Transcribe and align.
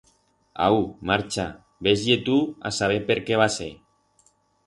Au, 0.67 0.79
marcha, 1.09 1.45
ves-ie 1.87 2.17
tu 2.29 2.39
a 2.69 2.71
saber 2.79 2.99
per 3.11 3.19
qué 3.27 3.39
va 3.43 3.51
ser. 3.59 3.71